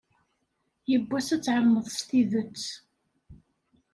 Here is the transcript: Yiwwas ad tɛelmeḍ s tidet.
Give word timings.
Yiwwas 0.89 1.27
ad 1.35 1.41
tɛelmeḍ 1.43 1.85
s 1.97 1.99
tidet. 2.07 2.65